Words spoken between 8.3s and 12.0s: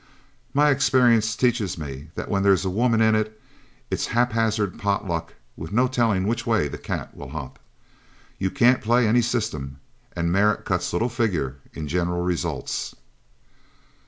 You can't play any system, and merit cuts little figure in